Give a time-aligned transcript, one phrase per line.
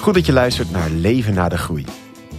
[0.00, 1.84] Goed dat je luistert naar Leven na de Groei.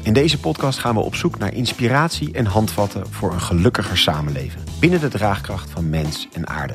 [0.03, 4.61] In deze podcast gaan we op zoek naar inspiratie en handvatten voor een gelukkiger samenleven
[4.79, 6.73] binnen de draagkracht van mens en aarde.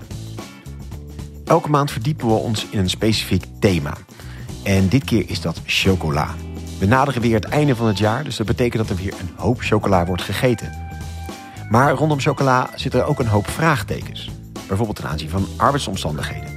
[1.45, 3.93] Elke maand verdiepen we ons in een specifiek thema.
[4.63, 6.35] En dit keer is dat chocola.
[6.79, 9.31] We naderen weer het einde van het jaar, dus dat betekent dat er weer een
[9.37, 10.73] hoop chocola wordt gegeten.
[11.71, 14.31] Maar rondom chocola zitten er ook een hoop vraagtekens.
[14.67, 16.56] Bijvoorbeeld ten aanzien van arbeidsomstandigheden.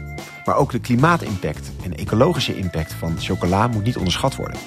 [0.49, 4.59] Maar ook de klimaatimpact en ecologische impact van chocola moet niet onderschat worden.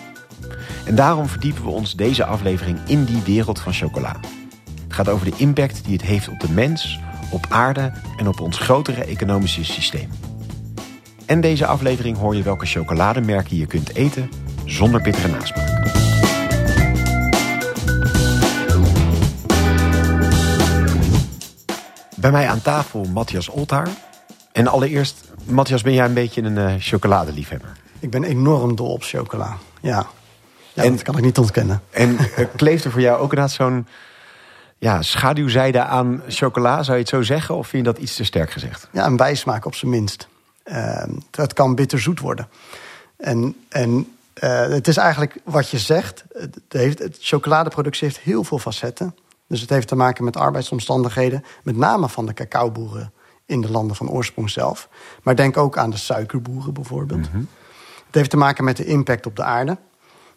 [0.85, 4.21] En daarom verdiepen we ons deze aflevering in die wereld van chocola.
[4.83, 7.01] Het gaat over de impact die het heeft op de mens,
[7.31, 10.09] op aarde en op ons grotere economische systeem.
[11.27, 14.31] En deze aflevering hoor je welke chocolademerken je kunt eten
[14.65, 15.91] zonder bittere nasmaak.
[22.17, 23.89] Bij mij aan tafel Matthias Oltaar.
[24.53, 27.73] En allereerst, Matthias, ben jij een beetje een uh, chocoladeliefhebber?
[27.99, 30.07] Ik ben enorm dol op chocola, ja.
[30.73, 31.83] ja en, dat kan ik niet ontkennen.
[31.91, 33.87] En uh, kleeft er voor jou ook inderdaad zo'n
[34.79, 37.55] ja, schaduwzijde aan chocola, zou je het zo zeggen?
[37.55, 38.89] Of vind je dat iets te sterk gezegd?
[38.93, 40.29] Ja, een bijsmaak op zijn minst.
[40.65, 42.49] Uh, het kan bitterzoet worden.
[43.17, 43.91] En, en
[44.43, 46.25] uh, het is eigenlijk wat je zegt.
[46.33, 49.17] Het, heeft, het chocoladeproductie heeft heel veel facetten.
[49.47, 53.13] Dus het heeft te maken met arbeidsomstandigheden, met name van de cacaoboeren
[53.53, 54.89] in de landen van oorsprong zelf.
[55.23, 57.33] Maar denk ook aan de suikerboeren bijvoorbeeld.
[57.33, 57.49] Mm
[58.07, 59.79] Het heeft te maken met de impact op de aarde.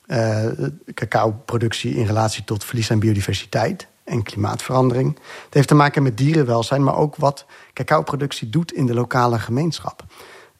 [0.08, 0.46] Uh,
[0.94, 5.16] cacaoproductie in relatie tot verlies aan biodiversiteit en klimaatverandering.
[5.46, 10.04] Het heeft te maken met dierenwelzijn, maar ook wat cacaoproductie doet in de lokale gemeenschap.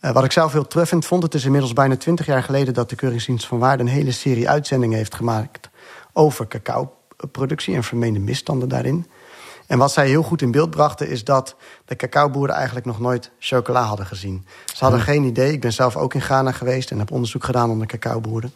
[0.02, 2.90] Uh, wat ik zelf heel treffend vond, het is inmiddels bijna twintig jaar geleden dat
[2.90, 5.70] de Keuringsdienst van Waarde een hele serie uitzendingen heeft gemaakt
[6.14, 9.08] over cacaoproductie en vermeende misstanden daarin.
[9.68, 13.32] En wat zij heel goed in beeld brachten is dat de cacaoboeren eigenlijk nog nooit
[13.40, 14.46] chocola hadden gezien.
[14.66, 15.52] Ze hadden geen idee.
[15.52, 18.54] Ik ben zelf ook in Ghana geweest en heb onderzoek gedaan onder cacaoboeren.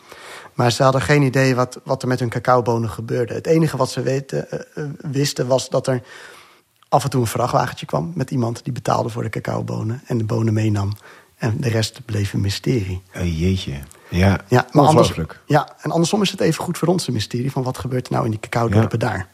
[0.53, 3.34] Maar ze hadden geen idee wat, wat er met hun cacaobonen gebeurde.
[3.34, 6.01] Het enige wat ze weten, uh, wisten was dat er
[6.89, 10.23] af en toe een vrachtwagentje kwam met iemand die betaalde voor de cacaobonen en de
[10.23, 10.97] bonen meenam.
[11.38, 13.01] En de rest bleef een mysterie.
[13.16, 13.73] Oh, jeetje.
[14.09, 15.13] Ja, ja maar anders,
[15.45, 18.13] ja, en andersom is het even goed voor ons een mysterie van wat gebeurt er
[18.13, 19.07] nou in die cacao-dorpen ja.
[19.07, 19.28] daar.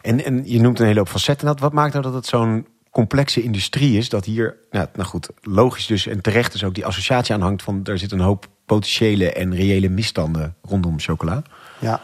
[0.00, 1.58] En, en je noemt een hele hoop facetten.
[1.58, 4.08] Wat maakt nou dat het zo'n complexe industrie is?
[4.08, 7.80] Dat hier, nou, nou goed, logisch dus en terecht is ook die associatie aanhangt van
[7.84, 11.42] er zit een hoop potentiële en reële misstanden rondom chocola.
[11.78, 12.00] Ja.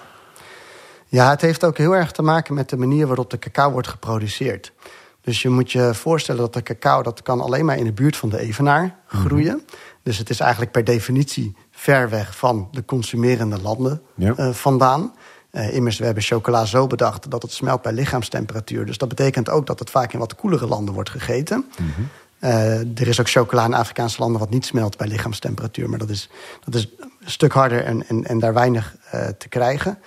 [1.07, 3.89] ja, het heeft ook heel erg te maken met de manier waarop de cacao wordt
[3.89, 4.73] geproduceerd.
[5.21, 8.17] Dus je moet je voorstellen dat de cacao dat kan alleen maar in de buurt
[8.17, 9.63] van de evenaar groeien.
[10.03, 14.35] Dus het is eigenlijk per definitie ver weg van de consumerende landen ja.
[14.37, 15.15] uh, vandaan.
[15.57, 18.87] Uh, immers, we hebben chocola zo bedacht dat het smelt bij lichaamstemperatuur.
[18.87, 21.65] Dus dat betekent ook dat het vaak in wat koelere landen wordt gegeten.
[21.79, 22.09] Mm -hmm.
[22.41, 25.89] uh, er is ook chocola in Afrikaanse landen wat niet smelt bij lichaamstemperatuur.
[25.89, 26.29] Maar dat is,
[26.65, 29.99] dat is een stuk harder en, en, en daar weinig uh, te krijgen.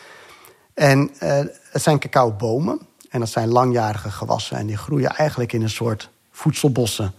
[0.74, 1.12] En
[1.72, 2.80] het zijn cacaobomen.
[3.10, 4.58] En dat zijn langjarige gewassen.
[4.58, 7.14] En die groeien eigenlijk in een soort voedselbossen,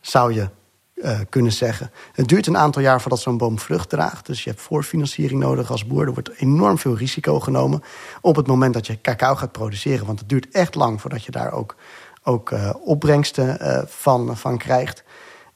[0.00, 0.48] zou je
[0.94, 1.90] uh, kunnen zeggen.
[2.12, 4.26] Het duurt een aantal jaar voordat zo'n boom vrucht draagt.
[4.26, 6.06] Dus je hebt voorfinanciering nodig als boer.
[6.06, 7.82] Er wordt enorm veel risico genomen
[8.20, 10.06] op het moment dat je cacao gaat produceren.
[10.06, 11.76] Want het duurt echt lang voordat je daar ook,
[12.22, 15.04] ook uh, opbrengsten uh, van, van krijgt.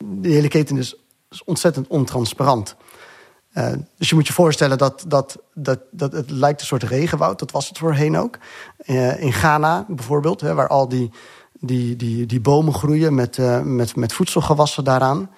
[0.05, 0.97] De hele keten is,
[1.45, 2.77] ontzettend ontransparant.
[3.97, 7.39] Dus je moet je voorstellen dat, dat, dat, dat het lijkt een soort regenwoud.
[7.39, 8.39] Dat was het voorheen ook.
[9.19, 11.11] In Ghana bijvoorbeeld, hè, waar al die,
[11.66, 15.31] die, die, die bomen groeien met, uh, met, met voedselgewassen daaraan.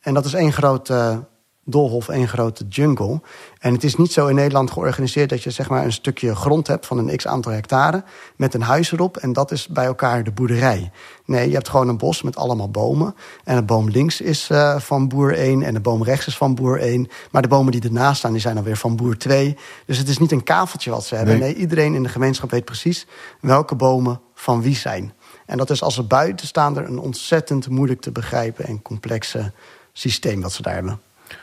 [0.00, 1.24] En dat is één grote
[1.64, 3.20] doolhof, één grote jungle.
[3.58, 6.66] En het is niet zo in Nederland georganiseerd dat je zeg maar een stukje grond
[6.66, 8.04] hebt van een x aantal hectare
[8.36, 10.90] met een huis erop en dat is bij elkaar de boerderij.
[11.24, 13.14] Nee, je hebt gewoon een bos met allemaal bomen.
[13.44, 16.54] En de boom links is uh, van boer 1 en de boom rechts is van
[16.54, 17.08] boer 1.
[17.30, 19.56] Maar de bomen die ernaast staan, die zijn dan weer van boer 2.
[19.86, 21.38] Dus het is niet een kaveltje wat ze hebben.
[21.38, 23.06] Nee, nee iedereen in de gemeenschap weet precies
[23.40, 25.12] welke bomen van wie zijn.
[25.46, 29.52] En dat is als buitenstaander een ontzettend moeilijk te begrijpen en complexe
[29.92, 31.00] systeem wat ze daar hebben.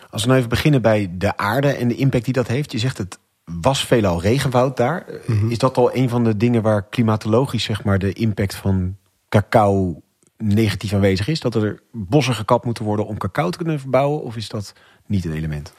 [0.09, 2.71] Als we nou even beginnen bij de aarde en de impact die dat heeft.
[2.71, 3.19] Je zegt het
[3.61, 5.05] was veelal regenwoud daar.
[5.25, 5.51] Mm -hmm.
[5.51, 8.95] Is dat al een van de dingen waar klimatologisch zeg maar, de impact van
[9.29, 10.01] cacao
[10.37, 11.39] negatief aanwezig is?
[11.39, 14.23] Dat er bossen gekapt moeten worden om cacao te kunnen verbouwen?
[14.23, 14.73] Of is dat
[15.05, 15.73] niet een element?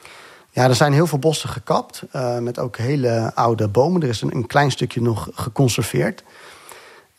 [0.53, 2.03] Ja, er zijn heel veel bossen gekapt.
[2.13, 4.03] Uh, met ook hele oude bomen.
[4.03, 6.23] Er is een, een klein stukje nog geconserveerd.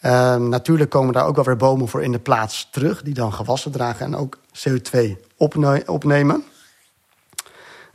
[0.02, 3.02] Uh, natuurlijk komen daar ook wel weer bomen voor in de plaats terug.
[3.02, 5.00] Die dan gewassen dragen en ook CO2
[5.38, 6.44] opne opnemen.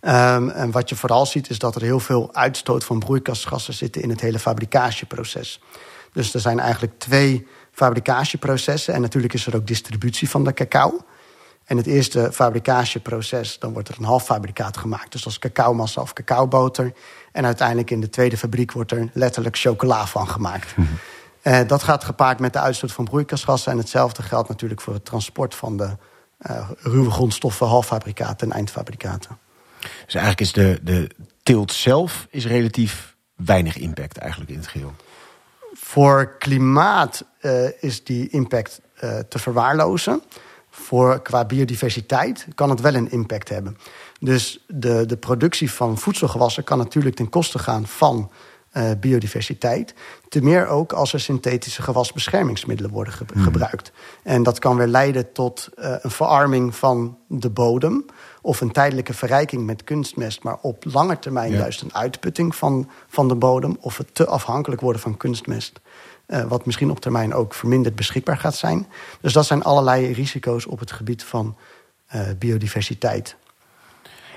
[0.01, 4.03] Um, en wat je vooral ziet is dat er heel veel uitstoot van broeikasgassen zitten
[4.03, 5.61] in het hele fabricageproces.
[6.13, 8.95] Dus er zijn eigenlijk twee fabricageprocessen.
[8.95, 11.05] En natuurlijk is er ook distributie van de cacao.
[11.65, 15.13] En het eerste fabricageproces, dan wordt er een halffabrikaat gemaakt.
[15.13, 16.93] Dus is cacaomassa of cacaoboter.
[17.33, 20.75] En uiteindelijk in de tweede fabriek wordt er letterlijk chocola van gemaakt.
[21.47, 23.73] Uh, dat gaat gepaard met de uitstoot van broeikasgassen.
[23.73, 25.97] En hetzelfde geldt natuurlijk voor het transport van de
[26.51, 29.39] uh, ruwe grondstoffen, halffabrikaten en eindfabrikaten.
[29.81, 31.11] Dus eigenlijk is de, de
[31.43, 34.95] teelt zelf is relatief weinig impact eigenlijk in het geheel.
[35.73, 38.81] Voor klimaat uh, is die impact
[39.29, 40.23] te verwaarlozen
[40.71, 43.77] voor, qua biodiversiteit kan het wel een impact hebben.
[44.21, 48.31] Dus de, de productie van voedselgewassen kan natuurlijk ten koste gaan van
[48.77, 49.95] uh, biodiversiteit.
[50.29, 53.43] Ten meer ook als er synthetische gewasbeschermingsmiddelen worden ge hmm.
[53.43, 53.93] gebruikt.
[54.23, 58.05] En dat kan weer leiden tot uh, een verarming van de bodem.
[58.43, 61.59] Of een tijdelijke verrijking met kunstmest, maar op lange termijn ja.
[61.59, 63.77] juist een uitputting van, van de bodem.
[63.81, 65.81] Of het te afhankelijk worden van kunstmest.
[66.27, 68.87] Uh, wat misschien op termijn ook verminderd beschikbaar gaat zijn.
[69.21, 71.57] Dus dat zijn allerlei risico's op het gebied van
[72.39, 73.37] biodiversiteit.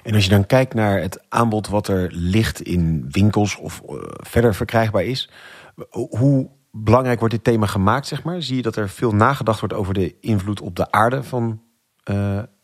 [0.03, 3.95] En als je dan kijkt naar het aanbod wat er ligt in winkels of uh,
[4.05, 5.29] verder verkrijgbaar is,
[5.89, 8.41] hoe belangrijk wordt dit thema gemaakt, zeg maar?
[8.41, 11.61] Zie je dat er veel nagedacht wordt over de invloed op de aarde van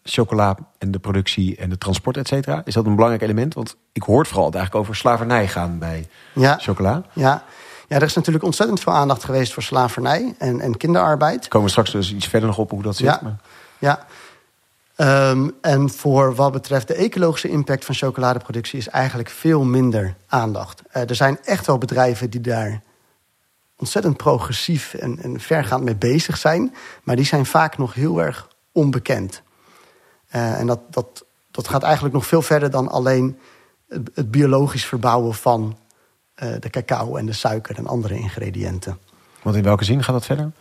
[0.04, 2.62] chocola en de productie en de transport, et cetera?
[2.66, 3.54] Is dat een belangrijk element?
[3.54, 7.04] Want ik hoor het vooral eigenlijk over slavernij gaan bij ja, chocola.
[7.14, 7.44] Ja,
[7.88, 11.48] ja, er is natuurlijk ontzettend veel aandacht geweest voor slavernij en, en kinderarbeid.
[11.48, 13.06] Komen we straks dus iets verder nog op hoe dat zit.
[13.06, 13.38] Ja, maar...
[13.78, 14.06] ja.
[14.98, 20.82] Um, en voor wat betreft de ecologische impact van chocoladeproductie is eigenlijk veel minder aandacht.
[20.94, 22.82] Uh, er zijn echt wel bedrijven die daar
[23.78, 28.48] ontzettend progressief en, en vergaand mee bezig zijn, maar die zijn vaak nog heel erg
[28.72, 29.42] onbekend.
[30.36, 33.40] Uh, en dat, dat, dat gaat eigenlijk nog veel verder dan alleen
[33.88, 35.78] het, biologisch verbouwen van
[36.44, 39.00] uh, de cacao en de suiker en andere ingrediënten.
[39.42, 40.52] Want in welke zin gaat dat verder?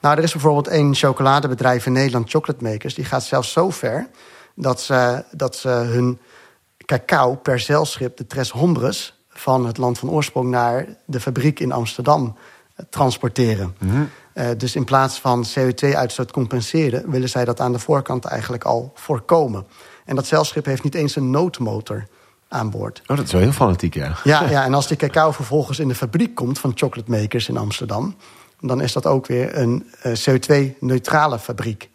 [0.00, 4.08] Nou, er is bijvoorbeeld één chocoladebedrijf in Nederland, Chocolate Makers, die gaat zelfs zo ver
[4.54, 6.18] dat ze, dat ze hun
[6.84, 11.72] cacao per zeilschip, de Tres Hombres, van het land van oorsprong naar de fabriek in
[11.72, 12.36] Amsterdam
[12.74, 13.74] eh, transporteren.
[13.78, 14.08] Mm -hmm.
[14.34, 18.92] uh, dus in plaats van CO2-uitstoot compenseren, willen zij dat aan de voorkant eigenlijk al
[18.94, 19.66] voorkomen.
[20.04, 22.06] En dat zeilschip heeft niet eens een noodmotor
[22.48, 23.02] aan boord.
[23.06, 24.16] Oh, dat is wel heel fanatiek, ja.
[24.24, 27.56] Ja, ja en als die cacao vervolgens in de fabriek komt van Chocolate Makers in
[27.56, 28.14] Amsterdam,
[28.60, 31.90] dan is dat ook weer een uh, CO2-neutrale fabriek.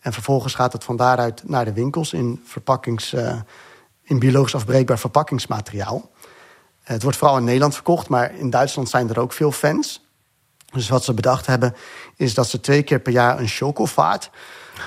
[0.00, 3.40] En vervolgens gaat het van daaruit naar de winkels in, verpakkings, uh,
[4.02, 6.10] in biologisch afbreekbaar verpakkingsmateriaal.
[6.82, 10.06] het wordt vooral in Nederland verkocht, maar in Duitsland zijn er ook veel fans.
[10.72, 11.74] Dus wat ze bedacht hebben,
[12.16, 14.30] is dat ze twee keer per jaar een chocovaart,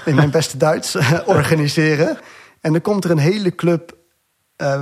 [0.06, 0.95] in mijn beste Duits,
[1.25, 2.18] organiseren.
[2.62, 3.98] En dan komt er een hele club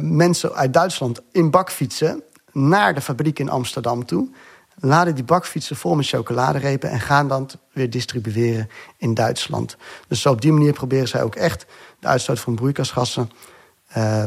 [0.01, 4.29] mensen uit Duitsland in bakfietsen naar de fabriek in Amsterdam toe.
[4.75, 9.77] Laden die bakfietsen vol met chocoladerepen en gaan dan weer distribueren in Duitsland.
[10.07, 11.65] Dus zo op die manier proberen zij ook echt
[11.99, 13.31] de uitstoot van broeikasgassen
[13.97, 14.23] uh,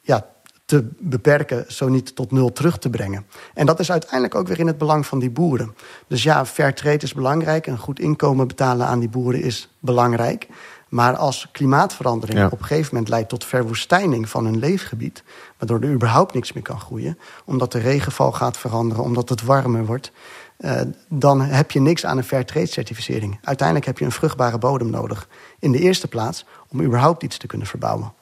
[0.00, 0.26] ja,
[0.64, 3.26] te beperken, zo niet tot nul terug te brengen.
[3.54, 5.74] En dat is uiteindelijk ook weer in het belang van die boeren.
[6.06, 7.66] Dus ja, fair trade is belangrijk.
[7.66, 10.48] Een goed inkomen betalen aan die boeren is belangrijk.
[10.88, 12.46] Maar als klimaatverandering ja.
[12.46, 15.22] op een gegeven moment leidt tot verwoestijning van hun leefgebied,
[15.58, 19.86] waardoor er überhaupt niks meer kan groeien, omdat de regenval gaat veranderen, omdat het warmer
[19.86, 20.12] wordt,
[20.58, 23.38] uh, dan heb je niks aan een fair trade certificering.
[23.42, 25.28] Uiteindelijk heb je een vruchtbare bodem nodig.
[25.58, 28.12] In de eerste plaats om überhaupt iets te kunnen verbouwen.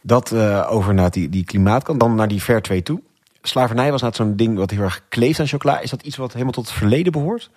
[0.00, 3.00] Dat uh, over naar die, die klimaatkant, dan naar die fair trade toe.
[3.42, 5.80] Slavernij was nou zo'n ding wat heel erg kleeft aan chocola.
[5.80, 7.50] Is dat iets wat helemaal tot het verleden behoort?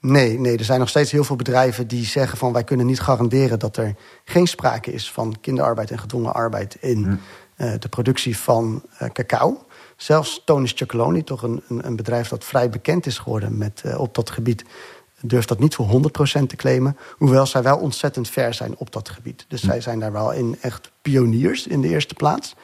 [0.00, 3.00] Nee, nee, er zijn nog steeds heel veel bedrijven die zeggen van wij kunnen niet
[3.00, 3.94] garanderen dat er
[4.24, 7.16] geen sprake is van kinderarbeid en gedwongen arbeid in hm.
[7.56, 9.66] De productie van uh, cacao.
[9.96, 14.00] Zelfs Tonis Chocoloni, toch een, een, een, bedrijf dat vrij bekend is geworden met, uh,
[14.00, 14.64] op dat gebied,
[15.20, 15.86] durft dat niet voor
[16.42, 16.96] 100% te claimen.
[17.16, 19.44] Hoewel zij wel ontzettend ver zijn op dat gebied.
[19.48, 19.66] Dus hm.
[19.66, 22.54] zij zijn daar wel in echt pioniers in de eerste plaats.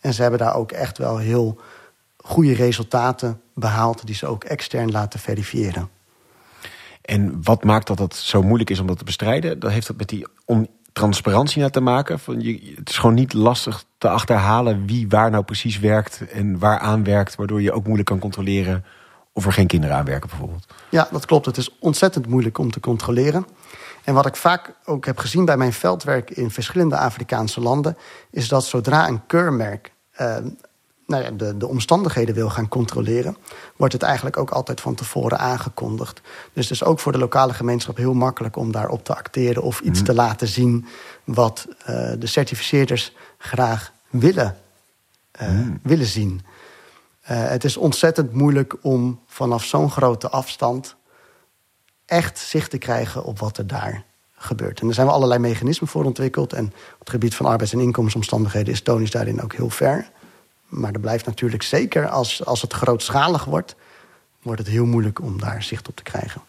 [0.00, 1.60] En ze hebben daar ook echt wel heel
[2.16, 5.88] goede resultaten behaald, die ze ook extern laten verifiëren.
[7.02, 9.58] En wat maakt dat het zo moeilijk is om dat te bestrijden?
[9.58, 10.26] Dat heeft dat met die
[10.92, 12.18] ontransparantie naar te maken.
[12.18, 16.58] Van je, het is gewoon niet lastig te achterhalen wie waar nou precies werkt en
[16.58, 18.84] waar aan werkt, waardoor je ook moeilijk kan controleren
[19.32, 20.66] of er geen kinderen aan werken bijvoorbeeld.
[20.88, 21.46] Ja, dat klopt.
[21.46, 23.46] Het is ontzettend moeilijk om te controleren.
[24.04, 27.96] En wat ik vaak ook heb gezien bij mijn veldwerk in verschillende Afrikaanse landen,
[28.30, 30.36] is dat zodra een keurmerk uh,
[31.12, 33.36] nou ja, de, de omstandigheden wil gaan controleren,
[33.76, 36.20] wordt het eigenlijk ook altijd van tevoren aangekondigd.
[36.52, 39.80] Dus het is ook voor de lokale gemeenschap heel makkelijk om daarop te acteren of
[39.80, 40.04] iets mm.
[40.04, 40.86] te laten zien
[41.24, 41.86] wat uh,
[42.18, 44.56] de certificeerders graag willen,
[45.42, 45.78] uh, mm.
[45.82, 46.40] willen zien.
[47.22, 50.96] Uh, het is ontzettend moeilijk om vanaf zo'n grote afstand
[52.06, 54.04] echt zicht te krijgen op wat er daar
[54.34, 54.80] gebeurt.
[54.80, 56.52] En daar zijn we allerlei mechanismen voor ontwikkeld.
[56.52, 60.10] En op het gebied van arbeids- en inkomensomstandigheden is Tonis daarin ook heel ver.
[60.72, 63.74] Maar er blijft natuurlijk zeker als, als het grootschalig wordt,
[64.42, 66.40] wordt het heel moeilijk om daar zicht op te krijgen.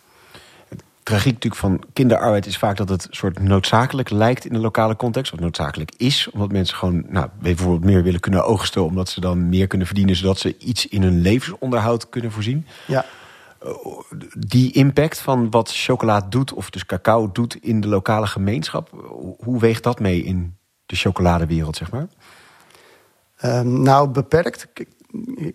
[1.04, 5.32] Tragiek natuurlijk van kinderarbeid is vaak dat het soort noodzakelijk lijkt in de lokale context.
[5.32, 9.50] Wat noodzakelijk is, omdat mensen gewoon nou, bijvoorbeeld meer willen kunnen oogsten, omdat ze dan
[9.50, 12.68] meer kunnen verdienen, zodat ze iets in hun levensonderhoud kunnen voorzien.
[12.88, 13.06] Ja.
[14.38, 18.90] Die impact van wat chocola doet, of dus cacao doet in de lokale gemeenschap,
[19.38, 22.08] hoe weegt dat mee in de chocoladewereld, zeg maar?
[23.46, 24.68] Um, nou, beperkt.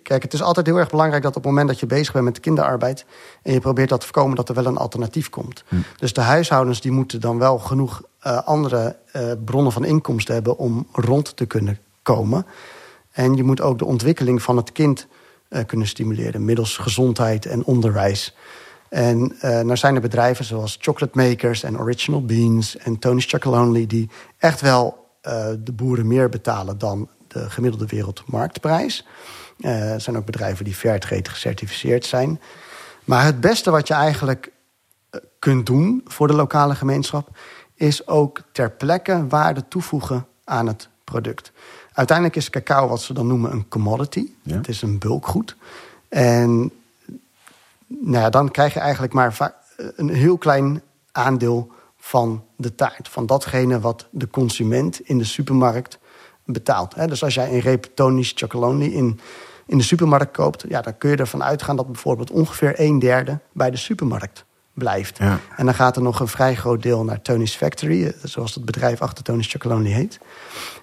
[0.03, 2.25] Kijk, het is altijd heel erg belangrijk dat op het moment dat je bezig bent
[2.25, 3.05] met kinderarbeid...
[3.43, 5.65] en je probeert dat te voorkomen, dat er wel een alternatief komt.
[5.69, 5.77] Hm.
[5.97, 10.59] Dus de huishoudens die moeten dan wel genoeg uh, andere uh, bronnen van inkomsten hebben...
[10.59, 12.47] om rond te kunnen komen.
[13.11, 15.07] En je moet ook de ontwikkeling van het kind
[15.51, 16.45] uh, kunnen stimuleren...
[16.45, 18.37] middels gezondheid en onderwijs.
[18.89, 22.77] En nou zijn er bedrijven zoals Chocolate Makers en Original Beans...
[22.77, 25.07] en Tony's Chocolonely die echt wel
[25.59, 29.07] de boeren meer betalen dan de gemiddelde wereldmarktprijs.
[29.59, 32.41] Uh, er zijn ook bedrijven die Fairtrade gecertificeerd zijn.
[33.05, 34.53] Maar het beste wat je eigenlijk
[35.11, 37.29] eh, kunt doen voor de lokale gemeenschap...
[37.75, 41.53] is ook ter plekke waarde toevoegen aan het product.
[41.93, 44.31] Uiteindelijk is cacao wat ze dan noemen een commodity.
[44.49, 45.57] Het is een bulkgoed.
[46.09, 46.71] En
[47.87, 49.57] nou ja, dan krijg je eigenlijk maar
[49.97, 50.83] een heel klein
[51.13, 53.09] aandeel van de taart.
[53.09, 55.99] Van datgene wat de consument in de supermarkt
[56.53, 57.09] betaalt.
[57.09, 59.21] Dus als jij een reep Tony's Chocolonely in,
[59.67, 60.65] in de supermarkt koopt...
[60.69, 65.19] Ja, dan kun je ervan uitgaan dat bijvoorbeeld ongeveer een derde bij de supermarkt blijft.
[65.19, 65.41] Ja.
[65.57, 68.05] En dan gaat er nog een vrij groot deel naar Tony's Factory...
[68.05, 70.19] Eh, zoals het bedrijf achter Tony's Chocolonely heet.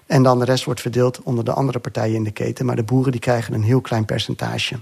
[0.06, 2.66] En dan de rest wordt verdeeld onder de andere partijen in de keten.
[2.66, 4.78] Maar de boeren die krijgen een heel klein percentage.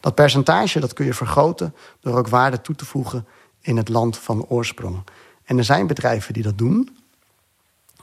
[0.00, 3.26] Dat percentage dat kun je vergroten door ook waarde toe te voegen...
[3.60, 4.96] in het land van oorsprong.
[5.44, 6.97] En er zijn bedrijven die dat doen...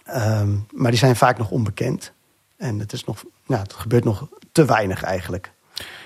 [0.09, 2.13] Um, maar die zijn vaak nog onbekend.
[2.57, 5.51] En het, is nog, nou, het gebeurt nog te weinig eigenlijk.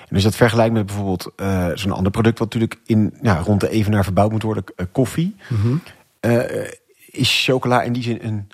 [0.10, 2.40] En je dat vergelijkt met bijvoorbeeld uh, zo'n ander product...
[2.40, 5.36] wat natuurlijk in, ja, rond de evenaar verbouwd moet worden, uh, koffie.
[5.50, 5.82] Mm -hmm.
[6.22, 6.68] uh,
[7.12, 8.50] is chocola in die zin een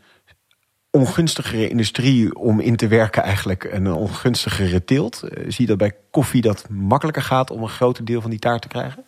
[0.90, 5.24] ongunstigere industrie om in te werken eigenlijk een ongunstigere teelt?
[5.48, 8.62] zie je dat bij koffie dat makkelijker gaat om een groter deel van die taart
[8.62, 9.05] te krijgen?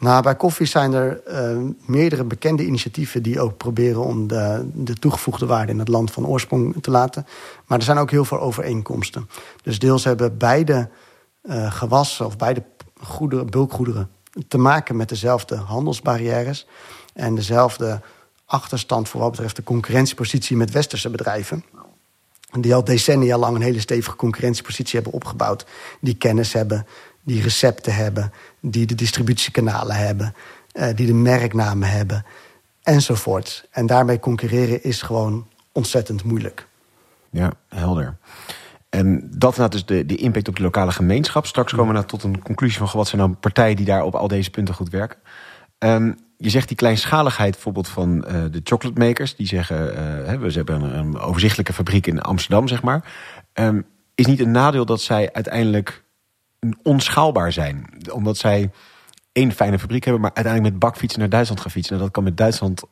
[0.00, 4.94] Nou, bij koffie zijn er uh, meerdere bekende initiatieven die ook proberen om de, de,
[4.94, 7.26] toegevoegde waarde in het land van oorsprong te laten.
[7.66, 9.28] Maar er zijn ook heel veel overeenkomsten.
[9.62, 10.88] Dus deels hebben beide
[11.42, 12.62] uh, gewassen of beide
[13.00, 14.10] goederen, bulkgoederen
[14.48, 16.66] te maken met dezelfde handelsbarrières
[17.14, 18.00] en dezelfde
[18.44, 21.64] achterstand voor wat betreft de concurrentiepositie met westerse bedrijven.
[22.58, 25.66] Die al decennia lang een hele stevige concurrentiepositie hebben opgebouwd.
[26.00, 26.86] Die kennis hebben,
[27.22, 30.34] die recepten hebben, die de distributiekanalen hebben,
[30.72, 32.24] uh, die de merknamen hebben,
[32.82, 33.68] enzovoort.
[33.70, 36.68] En daarmee concurreren is gewoon ontzettend moeilijk.
[37.30, 38.16] Ja, helder.
[38.88, 41.46] En dat is dus de, de impact op de lokale gemeenschap.
[41.46, 44.14] Straks komen we nou tot een conclusie van wat zijn nou partijen die daar op
[44.14, 45.18] al deze punten goed werken.
[45.78, 49.36] Um, je zegt die kleinschaligheid bijvoorbeeld van uh, de chocolate makers.
[49.36, 53.12] Die zeggen, uh, we hebben een, een, overzichtelijke fabriek in Amsterdam, zeg maar.
[53.54, 56.04] Um, is niet een nadeel dat zij uiteindelijk
[56.82, 57.86] onschaalbaar zijn.
[58.12, 58.70] Omdat zij
[59.32, 61.92] één fijne fabriek hebben, maar uiteindelijk met bakfietsen naar Duitsland gaan fietsen.
[61.92, 62.82] Nou, dat kan met Duitsland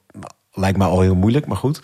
[0.52, 1.80] lijkt me al heel moeilijk, maar goed.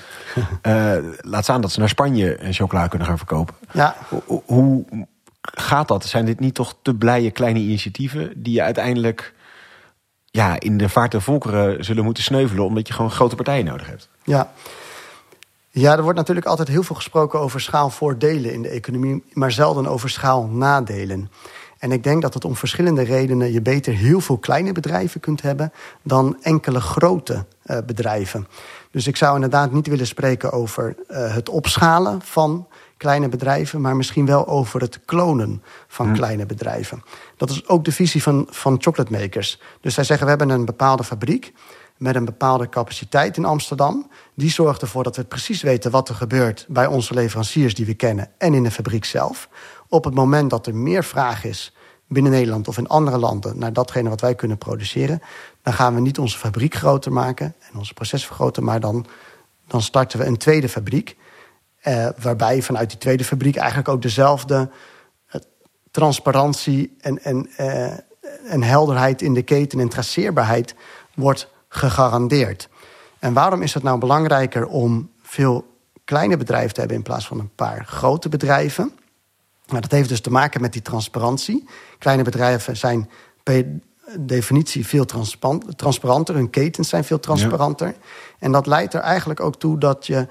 [0.62, 0.94] Uh,
[1.32, 3.54] laat staan dat ze naar Spanje chocola kunnen gaan verkopen.
[3.72, 3.96] Ja.
[4.24, 4.84] Hoe, hoe
[5.40, 6.04] gaat dat?
[6.04, 9.34] Zijn dit niet toch te blije kleine initiatieven die je uiteindelijk
[10.30, 13.86] ja, in de vaart der volkeren zullen moeten sneuvelen, omdat je gewoon grote partijen nodig
[13.86, 14.08] hebt?
[14.24, 14.52] Ja.
[15.70, 19.86] Ja, er wordt natuurlijk altijd heel veel gesproken over schaalvoordelen in de economie, maar zelden
[19.86, 21.30] over schaalnadelen.
[21.84, 25.42] En ik denk dat het om verschillende redenen je beter heel veel kleine bedrijven kunt
[25.42, 25.72] hebben
[26.02, 28.46] dan enkele grote uh, bedrijven.
[28.90, 33.96] Dus ik zou inderdaad niet willen spreken over uh, het opschalen van kleine bedrijven, maar
[33.96, 36.14] misschien wel over het klonen van hmm.
[36.14, 37.02] kleine bedrijven.
[37.36, 39.60] Dat is ook de visie van, van chocolate makers.
[39.80, 41.52] Dus zij zeggen: we hebben een bepaalde fabriek
[41.96, 44.10] met een bepaalde capaciteit in Amsterdam.
[44.34, 47.94] Die zorgt ervoor dat we precies weten wat er gebeurt bij onze leveranciers die we
[47.94, 49.48] kennen en in de fabriek zelf.
[49.94, 51.72] Op het moment dat er meer vraag is
[52.08, 55.22] binnen Nederland of in andere landen naar datgene wat wij kunnen produceren,
[55.62, 59.06] dan gaan we niet onze fabriek groter maken en onze proces vergroten, maar dan,
[59.66, 61.16] dan starten we een tweede fabriek.
[61.80, 64.70] Eh, waarbij vanuit die tweede fabriek eigenlijk ook dezelfde
[65.26, 65.40] eh,
[65.90, 67.92] transparantie en, en, eh,
[68.52, 70.74] en helderheid in de keten en traceerbaarheid
[71.14, 72.68] wordt gegarandeerd.
[73.18, 77.38] En waarom is het nou belangrijker om veel kleine bedrijven te hebben in plaats van
[77.38, 78.92] een paar grote bedrijven?
[79.66, 81.68] Nou, dat heeft dus te maken met die transparantie.
[81.98, 83.10] Kleine bedrijven zijn
[84.20, 85.04] definitie veel
[85.76, 86.34] transparanter.
[86.34, 87.94] Hun ketens zijn veel transparanter.
[88.38, 90.26] En dat leidt er eigenlijk ook toe dat je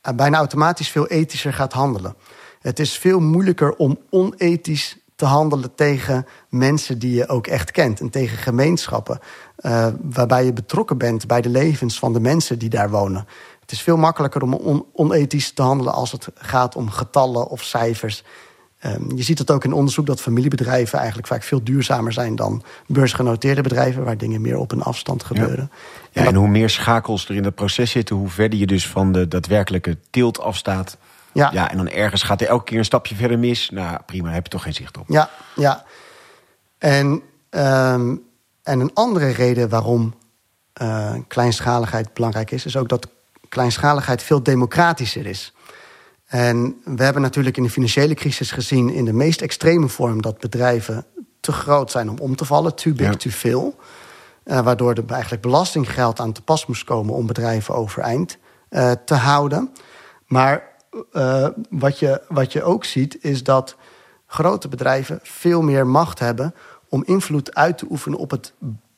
[0.00, 2.16] eh, bijna automatisch veel ethischer gaat handelen.
[2.60, 8.00] Het is veel moeilijker om onethisch te handelen tegen mensen die je ook echt kent.
[8.00, 9.18] En tegen gemeenschappen.
[9.60, 13.26] Uh, waarbij je betrokken bent bij de levens van de mensen die daar wonen.
[13.62, 18.24] Het is veel makkelijker om onethisch te handelen als het gaat om getallen of cijfers.
[18.86, 22.62] Um, je ziet het ook in onderzoek dat familiebedrijven eigenlijk vaak veel duurzamer zijn dan
[22.86, 25.70] beursgenoteerde bedrijven, waar dingen meer op een afstand gebeuren.
[26.10, 29.12] Ja, en, hoe meer schakels er in het proces zitten, hoe verder je dus van
[29.12, 30.96] de daadwerkelijke teelt afstaat.
[31.32, 31.50] Ja.
[31.52, 33.70] ja, en dan ergens gaat er elke keer een stapje verder mis.
[33.70, 35.04] Nou, prima, daar heb je toch geen zicht op.
[35.08, 35.84] Ja, ja.
[36.78, 37.06] En,
[37.50, 38.22] um,
[38.62, 40.14] en een andere reden waarom
[40.82, 43.08] uh, kleinschaligheid belangrijk is, is ook dat
[43.52, 45.52] kleinschaligheid veel democratischer is.
[46.26, 50.38] En we hebben natuurlijk in de financiële crisis gezien in de meest extreme vorm dat
[50.38, 51.06] bedrijven
[51.40, 53.16] te groot zijn om om te vallen, too big, ja.
[53.16, 53.76] too veel.
[54.44, 58.38] Uh, waardoor er eigenlijk belastinggeld aan te pas moest komen om bedrijven overeind
[58.70, 59.70] uh, te houden.
[60.26, 60.62] Maar
[61.12, 63.76] uh, wat, je, wat je ook ziet is dat
[64.26, 66.54] grote bedrijven veel meer macht hebben
[66.88, 68.52] om invloed uit te oefenen op het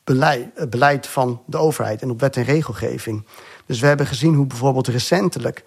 [0.05, 3.25] beleid, het beleid van de overheid en op wet en regelgeving.
[3.67, 5.65] Dus we hebben gezien hoe bijvoorbeeld recentelijk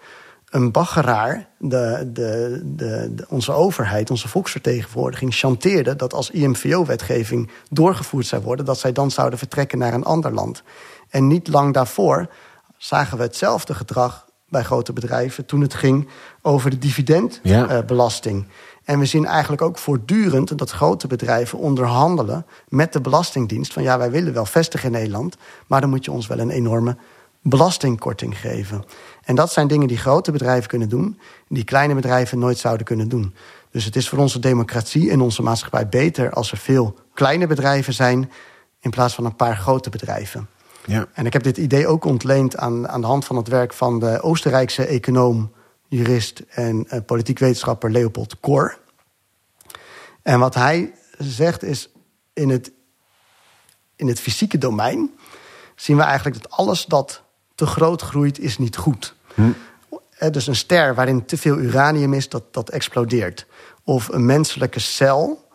[0.50, 8.26] een baggeraar, de, de, de, de, onze overheid, onze volksvertegenwoordiging, chanteerde dat als IMVO-wetgeving doorgevoerd
[8.26, 10.62] zou worden, dat zij dan zouden vertrekken naar een ander land.
[11.08, 12.28] En niet lang daarvoor
[12.76, 16.08] zagen we hetzelfde gedrag bij grote bedrijven toen het ging
[16.42, 18.44] over de dividendbelasting.
[18.46, 18.52] Ja.
[18.84, 23.98] En we zien eigenlijk ook voortdurend dat grote bedrijven onderhandelen met de Belastingdienst van ja,
[23.98, 25.36] wij willen wel vestigen in Nederland,
[25.66, 26.96] maar dan moet je ons wel een enorme
[27.48, 28.84] belastingkorting geven.
[29.24, 33.08] En dat zijn dingen die grote bedrijven kunnen doen, die kleine bedrijven nooit zouden kunnen
[33.08, 33.34] doen.
[33.70, 37.94] Dus het is voor onze democratie en onze maatschappij beter als er veel kleine bedrijven
[37.94, 38.30] zijn
[38.80, 40.48] in plaats van een paar grote bedrijven.
[40.84, 41.06] Ja.
[41.12, 43.98] En ik heb dit idee ook ontleend aan, aan de hand van het werk van
[43.98, 45.52] de Oostenrijkse econoom,
[45.88, 48.78] jurist en uh, politiek wetenschapper Leopold Kohr.
[50.22, 51.88] En wat hij zegt is:
[52.32, 52.72] in het,
[53.96, 55.10] in het fysieke domein
[55.74, 57.22] zien we eigenlijk dat alles dat
[57.58, 59.14] te groot groeit, is niet goed.
[59.34, 59.52] Hm.
[60.30, 63.46] Dus een ster waarin te veel uranium is, dat, dat explodeert.
[63.84, 65.48] Of een menselijke cel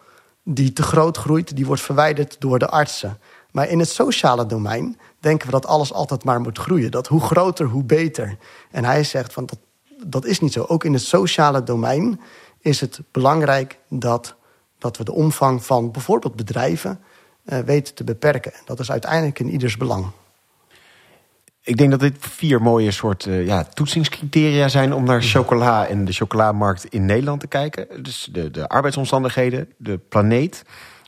[0.43, 3.19] die te groot groeit, die wordt verwijderd door de artsen.
[3.51, 6.91] Maar in het sociale domein denken we dat alles altijd maar moet groeien.
[6.91, 8.37] Dat hoe groter, hoe beter.
[8.71, 9.59] En hij zegt van dat,
[10.05, 10.63] dat is niet zo.
[10.67, 12.21] Ook in het sociale domein
[12.59, 14.35] is het belangrijk dat,
[14.77, 16.99] dat we de omvang van bijvoorbeeld bedrijven
[17.45, 18.53] uh, weten te beperken.
[18.53, 20.11] En dat is uiteindelijk in ieders belang.
[21.65, 26.05] Ik denk dat dit vier mooie soort uh, ja, toetsingscriteria zijn om naar chocola en
[26.05, 28.03] de chocolamarkt in Nederland te kijken.
[28.03, 30.63] Dus de, de arbeidsomstandigheden, de planeet.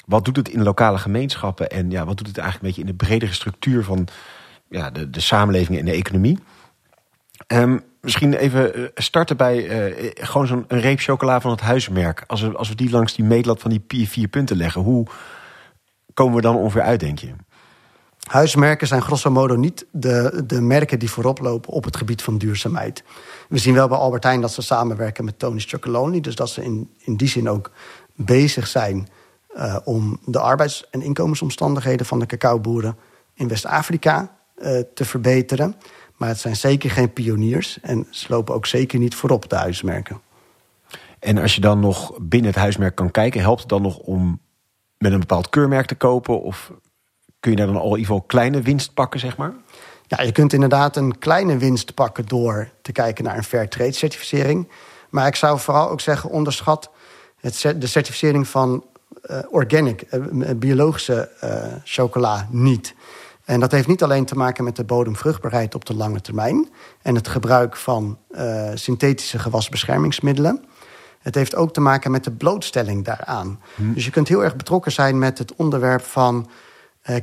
[0.06, 2.98] Wat doet het in lokale gemeenschappen en ja, wat doet het eigenlijk een beetje in
[2.98, 4.08] de bredere structuur van
[4.70, 6.40] ja, de, de samenleving en de economie?
[7.48, 12.24] Um, misschien even eh, starten bij uh, gewoon zo'n reep chocola van het huismerk.
[12.28, 15.08] Als we, als we die langs die meetlat van die vier punten leggen, hoe
[16.14, 17.34] komen we dan ongeveer uit, denk je?
[18.26, 22.38] Huismerken zijn grosso modo niet de, de merken die voorop lopen op het gebied van
[22.38, 23.04] duurzaamheid.
[23.50, 26.22] We zien wel bij Albertijn dat ze samenwerken met Tony's Chocolonely.
[26.22, 27.72] Dus dat ze in, in die zin ook
[28.16, 29.08] bezig zijn
[29.56, 32.98] uh, om de arbeids- en inkomensomstandigheden van de cacaoboeren
[33.34, 35.76] in West-Afrika uh, te verbeteren.
[36.16, 40.22] Maar het zijn zeker geen pioniers en ze lopen ook zeker niet voorop, de huismerken.
[41.20, 44.40] En als je dan nog binnen het huismerk kan kijken, helpt het dan nog om
[44.98, 46.42] met een bepaald keurmerk te kopen?
[46.42, 46.72] Of
[47.46, 49.54] kun je daar dan al geval kleine winst pakken, zeg maar?
[50.08, 53.92] Ja, je kunt inderdaad een kleine winst pakken door te kijken naar een fair trade
[53.92, 54.70] certificering.
[55.10, 56.92] Maar ik zou vooral ook zeggen, onderschat
[57.40, 58.84] het, de certificering van
[59.26, 62.96] uh, organic, uh, biologische uh, chocola niet.
[63.44, 66.70] En dat heeft niet alleen te maken met de bodemvruchtbaarheid op de lange termijn
[67.02, 68.18] en het gebruik van
[68.74, 70.66] synthetische gewasbeschermingsmiddelen.
[71.20, 73.60] Het heeft ook te maken met de blootstelling daaraan.
[73.76, 73.94] Hm.
[73.94, 76.50] Dus je kunt heel erg betrokken zijn met het onderwerp van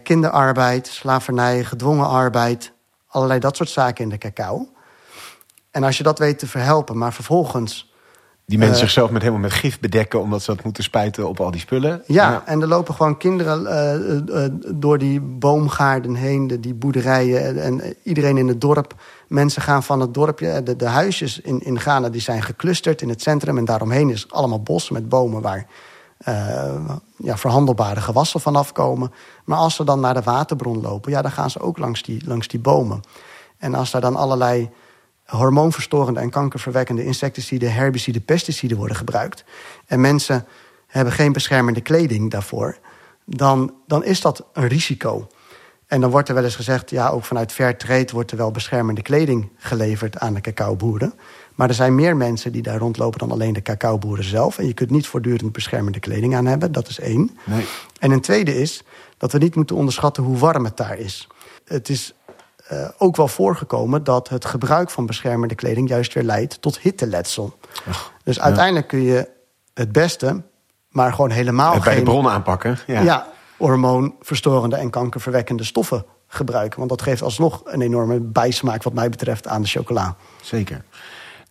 [0.03, 2.73] kinderarbeid, slavernij, gedwongen arbeid,
[3.09, 4.69] allerlei dat soort zaken in de cacao.
[5.71, 7.91] En als je dat weet te verhelpen, maar vervolgens.
[8.47, 11.41] Die mensen uh, zichzelf met helemaal met gif bedekken omdat ze dat moeten spuiten op
[11.41, 12.03] al die spullen.
[12.07, 12.43] Ja, ja.
[12.47, 17.63] en er lopen gewoon kinderen uh, door die boomgaarden heen, de, die boerderijen.
[17.63, 18.95] En iedereen in het dorp.
[19.29, 20.63] Mensen gaan van het dorpje.
[20.63, 23.59] De, de huisjes in, in Ghana die zijn geclusterd in het centrum.
[23.59, 25.67] En daaromheen is allemaal bos met bomen waar
[27.17, 29.13] ja, verhandelbare gewassen vanaf komen.
[29.45, 32.23] Maar als ze dan naar de waterbron lopen, ja, dan gaan ze ook langs die,
[32.27, 33.01] langs die bomen.
[33.59, 34.71] En als daar dan allerlei
[35.27, 39.45] hormoonverstorende en kankerverwekkende insecticiden, herbiciden, pesticiden worden gebruikt.
[39.87, 40.47] En mensen
[40.87, 42.79] hebben geen beschermende kleding daarvoor.
[43.25, 45.27] dan, dan is dat een risico.
[45.87, 49.03] En dan wordt er wel eens gezegd, ja, ook vanuit Fairtrade wordt er wel beschermende
[49.03, 51.15] kleding geleverd aan de cacaoboeren.
[51.55, 54.59] Maar er zijn meer mensen die daar rondlopen dan alleen de cacaoboeren zelf.
[54.59, 57.39] En je kunt niet voortdurend beschermende kleding aan hebben, dat is één.
[57.45, 57.67] Nee.
[57.99, 58.83] En een tweede is
[59.17, 61.29] dat we niet moeten onderschatten hoe warm het daar is.
[61.65, 62.15] Het is
[62.73, 67.59] uh, ook wel voorgekomen dat het gebruik van beschermende kleding juist weer leidt tot hitteletsel.
[67.89, 69.29] Ach, dus uiteindelijk kun je
[69.75, 70.43] het beste,
[70.89, 72.05] maar gewoon helemaal Bij geen...
[72.05, 72.79] de bron aanpakken.
[72.87, 73.01] Ja.
[73.01, 76.79] ja, hormoonverstorende en kankerverwekkende stoffen gebruiken.
[76.79, 80.17] Want dat geeft alsnog een enorme bijsmaak wat mij betreft aan de chocola.
[80.43, 80.85] Zeker.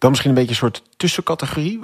[0.02, 1.80] Dan misschien een beetje een soort tussencategorie.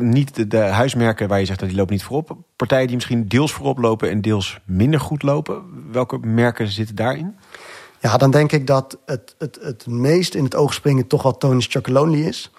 [0.00, 2.36] Niet de, de, huismerken waar je zegt dat die lopen niet voorop.
[2.56, 5.62] Partijen die misschien deels voorop lopen en deels minder goed lopen.
[5.92, 7.36] Welke merken zitten daarin?
[8.00, 11.36] Ja, dan denk ik dat het, het, het meest in het oog springen toch wel
[11.36, 12.50] Tony's Chocolonely is.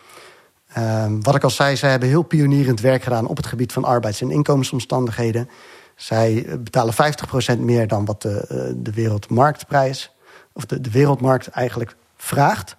[0.77, 3.83] Um, wat ik al zei, zij hebben heel pionierend werk gedaan op het gebied van
[3.83, 5.49] arbeids- en inkomensomstandigheden.
[5.95, 10.11] Zij betalen 50% meer dan wat de, eh, de wereldmarktprijs,
[10.53, 12.75] of de, de wereldmarkt eigenlijk vraagt.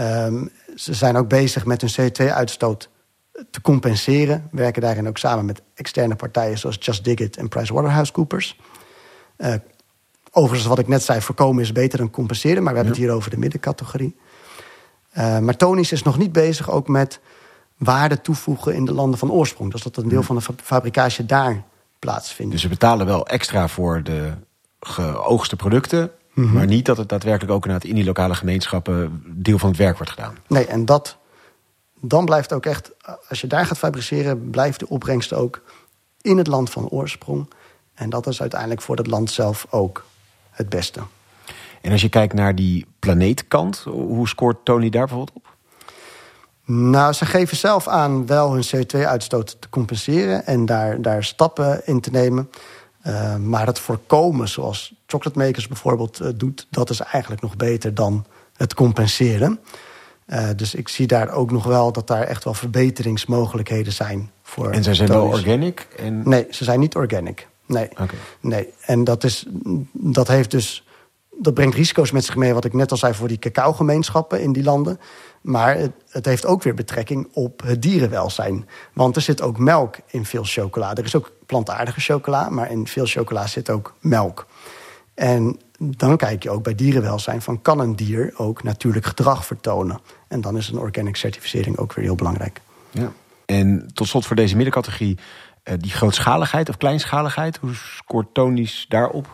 [0.00, 2.88] Um, ze zijn ook bezig met hun CO2-uitstoot
[3.50, 4.48] te compenseren.
[4.50, 8.60] Werken daarin ook samen met externe partijen zoals Just Dig It en PricewaterhouseCoopers.
[9.38, 9.54] Uh,
[10.30, 12.62] overigens, wat ik net zei, voorkomen is beter dan compenseren.
[12.62, 14.16] Maar we hebben het hier over de middencategorie.
[15.18, 17.20] Uh, maar Tonis is nog niet bezig ook met
[17.76, 19.72] waarde toevoegen in de landen van oorsprong.
[19.72, 21.62] Dus dat een deel van de fabrikage daar
[21.98, 22.52] plaatsvindt.
[22.52, 24.32] Dus ze betalen wel extra voor de
[24.80, 26.10] geoogste producten.
[26.32, 26.52] Mm -hmm.
[26.52, 30.12] Maar niet dat het daadwerkelijk ook in die lokale gemeenschappen deel van het werk wordt
[30.12, 30.36] gedaan.
[30.46, 31.16] Nee, en dat,
[32.00, 32.90] dan blijft ook echt,
[33.28, 35.62] als je daar gaat fabriceren, blijft de opbrengst ook
[36.20, 37.50] in het land van oorsprong.
[37.94, 40.04] En dat is uiteindelijk voor het land zelf ook
[40.50, 41.00] het beste.
[41.80, 45.50] En als je kijkt naar die planeetkant, hoe scoort Tony daar bijvoorbeeld op?
[46.64, 52.00] Nou, ze geven zelf aan wel hun CO2-uitstoot te compenseren en daar, daar stappen in
[52.00, 52.50] te nemen.
[53.06, 57.94] Uh, maar het voorkomen, zoals Chocolate Makers bijvoorbeeld uh, doet, dat is eigenlijk nog beter
[57.94, 58.24] dan
[58.56, 59.60] het compenseren.
[60.26, 64.30] Uh, dus ik zie daar ook nog wel dat daar echt wel verbeteringsmogelijkheden zijn.
[64.42, 65.88] Voor en zij zijn wel organic?
[65.96, 66.28] En...
[66.28, 67.48] Nee, ze zijn niet organic.
[67.66, 67.90] Nee.
[67.90, 68.18] Okay.
[68.40, 68.72] nee.
[68.80, 69.46] En dat, is,
[69.92, 70.86] dat heeft dus.
[71.38, 74.52] Dat brengt risico's met zich mee, wat ik net al zei, voor die cacao-gemeenschappen in
[74.52, 75.00] die landen.
[75.40, 78.68] Maar het, het, heeft ook weer betrekking op het dierenwelzijn.
[78.92, 80.94] Want er zit ook melk in veel chocola.
[80.94, 84.46] Er is ook plantaardige chocola, maar in veel chocola zit ook melk.
[85.14, 90.00] En dan kijk je ook bij dierenwelzijn van kan een dier ook natuurlijk gedrag vertonen.
[90.28, 92.60] En dan is een organic certificering ook weer heel belangrijk.
[92.90, 93.12] Ja.
[93.46, 95.18] En tot slot voor deze middencategorie,
[95.78, 99.28] die grootschaligheid of kleinschaligheid, hoe scoort Tony's daarop?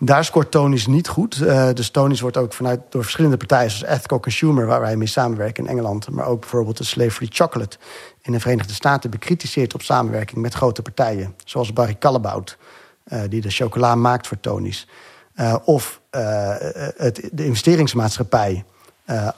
[0.00, 1.36] Daar scoort Tonis niet goed.
[1.36, 3.70] Uh, dus Tonis wordt ook vanuit, door verschillende partijen...
[3.70, 6.10] zoals Ethical Consumer, waar wij mee samenwerken in Engeland...
[6.10, 7.76] maar ook bijvoorbeeld de Slavery Chocolate
[8.22, 9.10] in de Verenigde Staten...
[9.10, 11.34] bekritiseerd op samenwerking met grote partijen.
[11.44, 12.56] Zoals Barry Callebaut,
[13.08, 14.88] uh, die de chocola maakt voor Tonis.
[15.40, 18.64] Uh, of het, de investeringsmaatschappij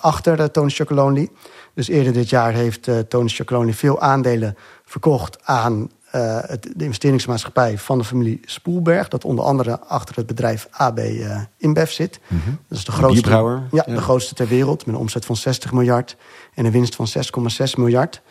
[0.01, 1.29] achter de Tonis Chocolonely.
[1.75, 7.79] Dus eerder dit jaar heeft Tonis Chocolonely veel aandelen verkocht aan uh, het, de investeringsmaatschappij
[7.79, 12.21] van de familie Spoelberg, dat onder andere achter het bedrijf AB uh, InBev zit.
[12.27, 12.59] Mm -hmm.
[12.69, 15.73] Dat is de grootste, ja, ja, de grootste ter wereld, met een omzet van 60
[15.73, 16.17] miljard
[16.55, 18.23] en een winst van 6,6 miljard.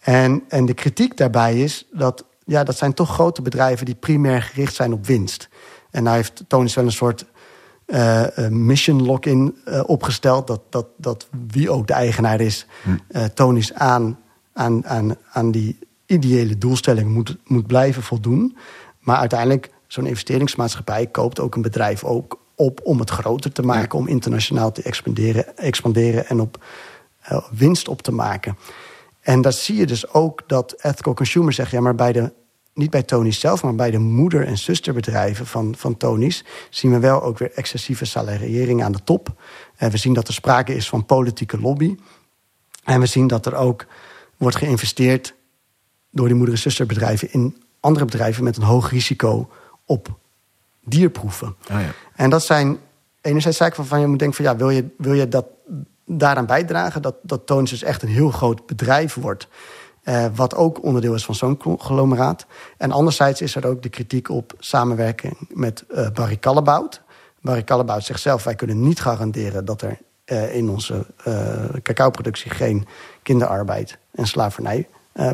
[0.00, 4.42] En, en de kritiek daarbij is dat ja, dat zijn toch grote bedrijven die primair
[4.42, 5.48] gericht zijn op winst.
[5.96, 7.24] En nou heeft Tony wel een soort
[7.86, 9.56] uh, mission lock-in
[9.86, 12.66] opgesteld, dat, dat, dat wie ook de eigenaar is.
[13.34, 14.18] Tony's aan,
[14.52, 18.56] aan, aan, aan die ideële doelstelling moet, moet blijven voldoen.
[19.00, 23.98] Maar uiteindelijk, zo'n investeringsmaatschappij koopt ook een bedrijf ook op om het groter te maken,
[23.98, 24.04] ja.
[24.04, 26.64] om internationaal te expanderen, expanderen en op
[27.50, 28.56] winst op te maken.
[29.20, 32.32] En dat zie je dus ook dat ethical consumer zegt, ja, maar bij de,
[32.76, 36.98] niet bij Tony's zelf, maar bij de moeder- en zusterbedrijven van, van Tony's zien we
[36.98, 39.34] wel ook weer excessieve salariering aan de top.
[39.76, 41.96] En we zien dat er sprake is van politieke lobby.
[42.84, 43.86] En we zien dat er ook
[44.36, 45.34] wordt geïnvesteerd
[46.10, 49.50] door die moeder- en zusterbedrijven in andere bedrijven met een hoog risico
[49.84, 50.18] op
[50.84, 51.56] dierproeven.
[51.68, 51.90] Ah, ja.
[52.14, 52.78] En dat zijn
[53.20, 55.46] enerzijds zaken waarvan je moet denken: van ja, wil je, wil je dat
[56.06, 59.48] daaraan bijdragen dat, dat Toons dus echt een heel groot bedrijf wordt.
[60.08, 62.46] Uh, wat ook onderdeel is van zo'n conglomeraat.
[62.76, 66.38] En anderzijds is er ook de kritiek op samenwerking met uh, Barry
[68.00, 71.06] zegt zelf: wij kunnen niet garanderen dat er uh, in onze
[71.82, 72.86] cacaoproductie geen
[73.22, 74.88] kinderarbeid en slavernij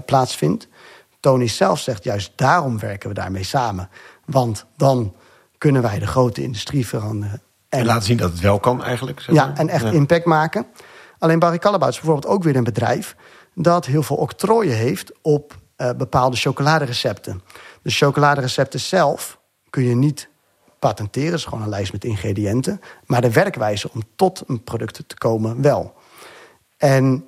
[0.06, 0.68] plaatsvindt.
[1.20, 3.88] Tony zelf zegt juist daarom werken we daarmee samen.
[4.24, 5.14] Want dan
[5.58, 7.42] kunnen wij de grote industrie veranderen.
[7.68, 9.20] En, en laten zien dat het wel kan eigenlijk.
[9.20, 9.46] Zeg maar.
[9.46, 9.90] Ja, en echt ja.
[9.90, 10.66] impact maken.
[11.18, 13.16] Alleen Barry is bijvoorbeeld ook weer een bedrijf...
[13.54, 17.42] dat heel veel octrooien heeft op uh, bepaalde chocoladerecepten.
[17.82, 20.28] De chocoladerecepten zelf kun je niet
[20.78, 21.30] patenteren.
[21.30, 22.80] Het is gewoon een lijst met ingrediënten.
[23.06, 25.94] Maar de werkwijze om tot een product te komen wel.
[26.76, 27.26] En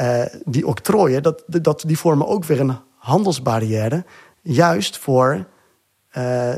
[0.00, 4.04] uh, die octrooien, dat, dat, die vormen ook weer een handelsbarrière.
[4.40, 5.46] Juist voor
[6.12, 6.54] uh,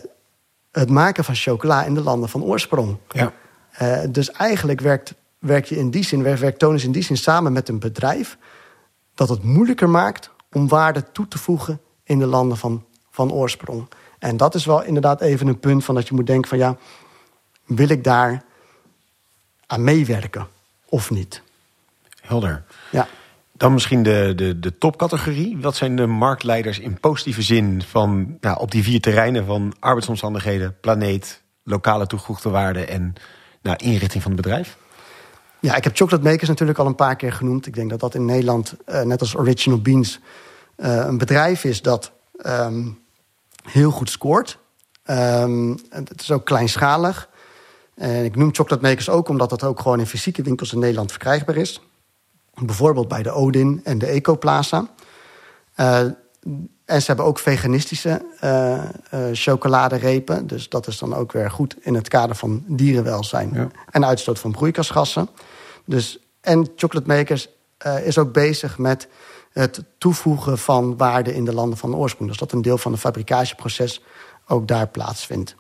[0.73, 2.97] het maken van chocola in de landen van oorsprong.
[3.09, 3.33] Ja.
[3.83, 7.53] Uh, dus eigenlijk werkt, werk je in die zin, werkt Tonis in die zin samen
[7.53, 8.39] met een bedrijf
[9.15, 13.89] dat het moeilijker maakt om waarde toe te voegen in de landen van, van oorsprong.
[14.19, 16.77] En dat is wel inderdaad even een punt van dat je moet denken van ja,
[17.65, 18.45] wil ik daar
[19.67, 20.49] aan meewerken
[20.89, 21.43] of niet?
[22.21, 22.65] Helder.
[22.91, 23.09] Ja.
[23.53, 25.59] Dan misschien de, de, de topcategorie.
[25.61, 30.77] Wat zijn de marktleiders in positieve zin van nou, op die vier terreinen van arbeidsomstandigheden,
[30.81, 33.15] planeet, lokale toegevoegde waarde en
[33.63, 34.77] nou, inrichting van het bedrijf?
[35.63, 37.67] Ja, ik heb Chocolate Makers natuurlijk al een paar keer genoemd.
[37.67, 40.21] Ik denk dat dat in Nederland, uh, net als Original Beans,
[40.77, 42.13] uh, een bedrijf is dat
[42.47, 42.99] um,
[43.63, 44.59] heel goed scoort.
[45.05, 47.29] Um, het is ook kleinschalig.
[47.95, 51.11] En ik noem Chocolate Makers ook omdat dat ook gewoon in fysieke winkels in Nederland
[51.11, 51.81] verkrijgbaar is.
[52.55, 54.89] Bijvoorbeeld bij de Odin en de Ecoplaza.
[55.77, 56.01] Uh,
[56.85, 58.73] en ze hebben ook veganistische uh,
[59.15, 60.47] uh, chocoladerepen.
[60.47, 63.69] Dus dat is dan ook weer goed in het kader van dierenwelzijn ja.
[63.91, 65.29] en uitstoot van broeikasgassen.
[65.85, 67.49] Dus, en Chocolate Makers
[67.87, 69.09] uh, is ook bezig met
[69.53, 72.29] het toevoegen van waarde in de landen van oorsprong.
[72.31, 74.03] Dus dat een deel van het fabrikageproces
[74.47, 75.55] ook daar plaatsvindt.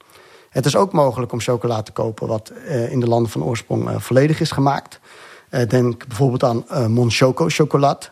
[0.50, 2.52] Het is ook mogelijk om chocola te kopen wat
[2.88, 5.00] in de landen van oorsprong volledig is gemaakt.
[5.68, 8.11] denk bijvoorbeeld aan Monchoco chocolade.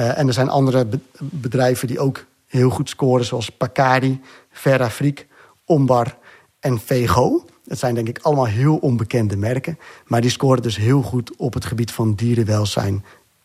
[0.00, 5.26] Uh, en er zijn andere be bedrijven die ook heel goed scoren, zoals Pacari, Ferrafrique,
[5.64, 6.16] Ombar
[6.60, 7.44] en Vego.
[7.64, 9.78] Dat zijn denk ik allemaal heel onbekende merken.
[10.06, 13.04] Maar die scoren dus heel goed op het gebied van dierenwelzijn,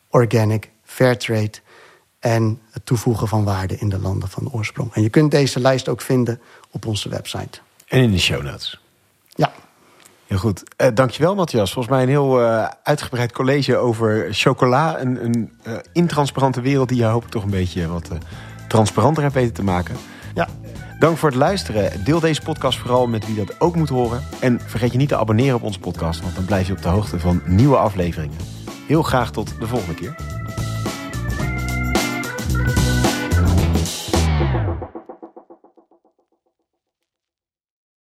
[0.10, 1.58] organic, fairtrade
[2.20, 4.94] en het toevoegen van waarde in de landen van oorsprong.
[4.94, 6.41] En je kunt deze lijst ook vinden
[6.72, 7.60] op onze website.
[7.88, 8.82] En in de show notes.
[9.30, 9.54] Ja.
[10.28, 10.64] Heel goed.
[10.82, 11.74] Uh, dankjewel, Matthias.
[11.74, 15.00] Volgens mij een heel uh, uitgebreid college over chocola.
[15.00, 18.10] Een, een uh, intransparante wereld die je hoopt toch een beetje wat
[18.68, 19.96] transparanter hebt weten te maken.
[20.34, 20.48] Ja.
[21.00, 22.04] Dank voor het luisteren.
[22.04, 24.24] Deel deze podcast vooral met wie dat ook moet horen.
[24.40, 26.90] En vergeet je niet te abonneren op onze podcast, want dan blijf je op de
[26.90, 28.38] hoogte van nieuwe afleveringen.
[28.88, 30.35] Heel graag tot de volgende keer.